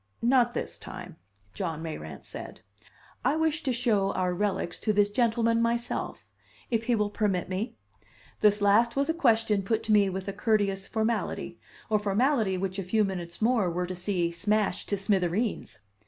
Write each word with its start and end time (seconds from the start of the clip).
"Not 0.23 0.55
this 0.55 0.79
time," 0.79 1.17
John 1.53 1.83
Mayrant 1.83 2.25
said. 2.25 2.61
"I 3.23 3.35
wish 3.35 3.61
to 3.61 3.71
show 3.71 4.11
our 4.13 4.33
relics 4.33 4.79
to 4.79 4.91
this 4.91 5.11
gentleman 5.11 5.61
myself 5.61 6.27
if 6.71 6.85
he 6.85 6.95
will 6.95 7.11
permit 7.11 7.47
me?" 7.49 7.75
This 8.39 8.63
last 8.63 8.95
was 8.95 9.09
a 9.09 9.13
question 9.13 9.61
put 9.61 9.83
to 9.83 9.91
me 9.91 10.09
with 10.09 10.27
a 10.27 10.33
courteous 10.33 10.87
formality, 10.87 11.59
a 11.91 11.99
formality 11.99 12.57
which 12.57 12.79
a 12.79 12.83
few 12.83 13.03
minutes 13.03 13.43
more 13.43 13.69
were 13.69 13.85
to 13.85 13.93
see 13.93 14.31
smashed 14.31 14.89
to 14.89 14.97
smithereens. 14.97 15.77